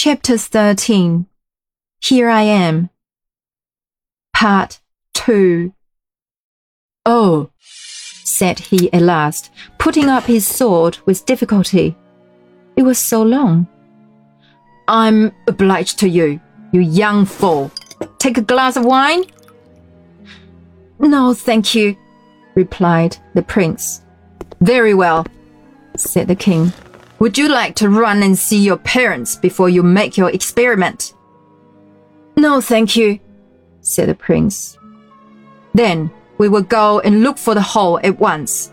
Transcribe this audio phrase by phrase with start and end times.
[0.00, 1.26] Chapter 13
[2.00, 2.88] Here I Am.
[4.32, 4.78] Part
[5.14, 5.74] 2
[7.04, 11.96] Oh, said he at last, putting up his sword with difficulty.
[12.76, 13.66] It was so long.
[14.86, 16.40] I'm obliged to you,
[16.70, 17.72] you young fool.
[18.20, 19.24] Take a glass of wine?
[21.00, 21.96] No, thank you,
[22.54, 24.02] replied the prince.
[24.60, 25.26] Very well,
[25.96, 26.72] said the king.
[27.18, 31.14] Would you like to run and see your parents before you make your experiment?
[32.36, 33.18] No, thank you,
[33.80, 34.78] said the prince.
[35.74, 38.72] Then we will go and look for the hole at once,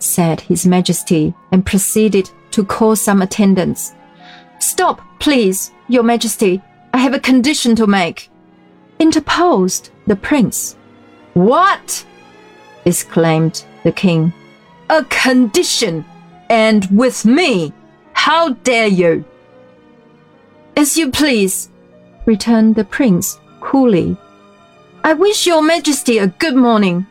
[0.00, 3.94] said his majesty, and proceeded to call some attendants.
[4.58, 6.60] Stop, please, your majesty.
[6.92, 8.30] I have a condition to make,
[8.98, 10.76] interposed the prince.
[11.34, 12.04] What?
[12.84, 14.32] exclaimed the king.
[14.88, 16.04] A condition!
[16.50, 17.72] And with me.
[18.12, 19.24] How dare you?
[20.76, 21.70] As you please,
[22.26, 24.16] returned the prince coolly.
[25.02, 27.06] I wish your majesty a good morning.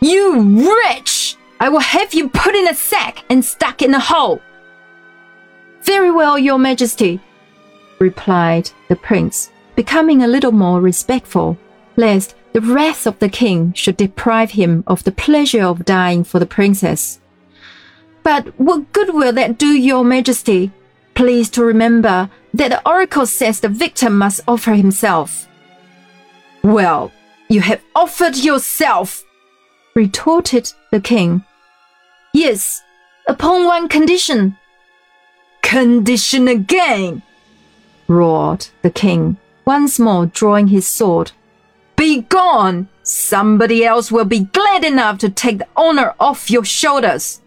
[0.00, 1.36] You wretch!
[1.60, 4.40] I will have you put in a sack and stuck in a hole.
[5.82, 7.20] Very well, your majesty,
[7.98, 11.58] replied the prince, becoming a little more respectful,
[11.96, 16.38] lest the wrath of the king should deprive him of the pleasure of dying for
[16.38, 17.20] the princess.
[18.24, 20.72] But what good will that do your majesty?
[21.14, 25.46] Please to remember that the oracle says the victim must offer himself.
[26.62, 27.12] Well,
[27.48, 29.22] you have offered yourself,
[29.94, 31.44] retorted the king.
[32.32, 32.82] Yes,
[33.28, 34.56] upon one condition.
[35.62, 37.22] Condition again,
[38.08, 39.36] roared the king,
[39.66, 41.32] once more drawing his sword.
[41.96, 42.88] Be gone!
[43.02, 47.42] Somebody else will be glad enough to take the honor off your shoulders.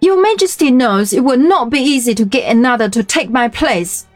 [0.00, 4.06] Your Majesty knows it will not be easy to get another to take my place.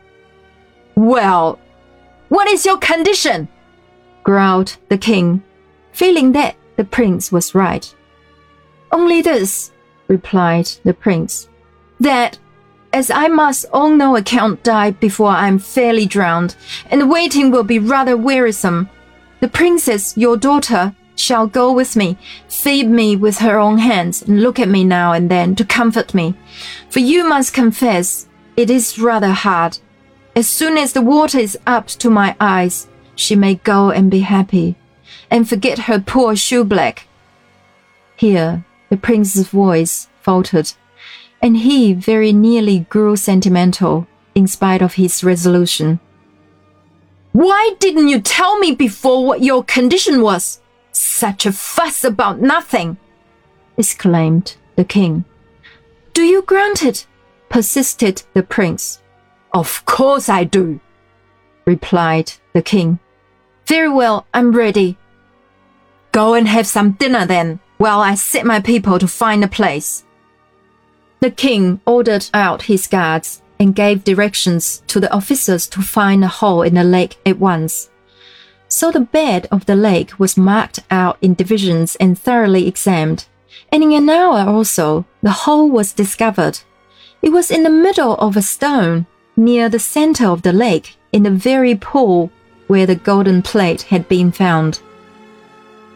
[0.95, 1.59] Well,
[2.29, 3.49] what is your condition?
[4.23, 5.43] growled the king,
[5.93, 7.95] feeling that the prince was right.
[8.91, 9.71] Only this,
[10.09, 11.49] replied the prince,
[12.01, 12.39] that
[12.93, 16.57] as I must on no account die before I am fairly drowned,
[16.91, 18.89] and waiting will be rather wearisome,
[19.41, 22.17] the princess, your daughter, shall go with me,
[22.49, 26.15] feed me with her own hands, and look at me now and then to comfort
[26.15, 26.35] me.
[26.91, 28.27] For you must confess,
[28.57, 29.79] it is rather hard.
[30.37, 34.21] As soon as the water is up to my eyes, she may go and be
[34.21, 34.77] happy,
[35.31, 37.01] and forget her poor shoeblack.
[38.17, 40.73] Here, the prince's voice faltered,
[41.41, 46.01] and he very nearly grew sentimental, in spite of his resolution.
[47.33, 50.61] Why didn't you tell me before what your condition was?
[51.15, 52.97] Such a fuss about nothing!
[53.77, 55.25] exclaimed the king.
[56.13, 57.07] Do you grant it?
[57.49, 59.01] persisted the prince.
[59.53, 60.81] Of course I do,
[61.67, 62.99] replied the king.
[63.65, 64.99] Very well, I'm ready.
[66.11, 70.05] Go and have some dinner then, while I set my people to find a place.
[71.21, 76.35] The king ordered out his guards and gave directions to the officers to find a
[76.43, 77.89] hole in the lake at once.
[78.77, 83.25] So the bed of the lake was marked out in divisions and thoroughly examined.
[83.71, 86.59] And in an hour or so, the hole was discovered.
[87.23, 91.23] It was in the middle of a stone, near the center of the lake, in
[91.23, 92.33] the very pool
[92.67, 94.81] where the golden plate had been found.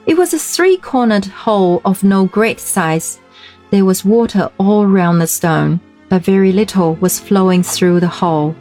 [0.07, 3.19] It was a three cornered hole of no great size.
[3.73, 8.55] There was water all round the stone, but very little was flowing through the hole.